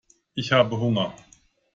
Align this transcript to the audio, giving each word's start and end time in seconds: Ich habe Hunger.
Ich 0.33 0.51
habe 0.51 0.79
Hunger. 0.79 1.13